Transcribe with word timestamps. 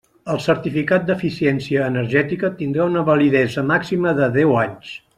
El 0.35 0.39
Certificat 0.45 1.05
d'Eficiència 1.09 1.85
Energètica 1.93 2.51
tindrà 2.63 2.89
una 2.95 3.05
validesa 3.13 3.69
màxima 3.75 4.19
de 4.23 4.33
deu 4.41 4.61
anys. 4.65 4.97